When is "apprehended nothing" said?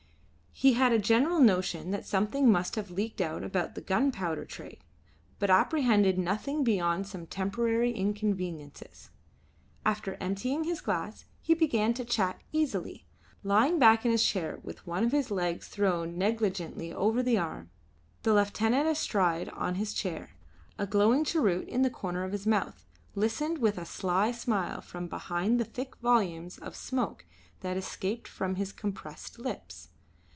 5.49-6.63